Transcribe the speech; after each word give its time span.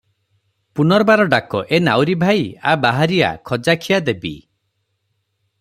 ପୁନର୍ବାର 0.79 1.27
ଡାକ 1.33 1.61
"ଏ 1.77 1.81
ନାଉରି 1.89 2.17
ଭାଇ, 2.25 2.41
ଆ 2.71 2.75
ବାହାରି 2.87 3.23
ଆ, 3.29 3.31
ଖଜାଖିଆ 3.51 4.03
ଦେବି।" 4.11 4.37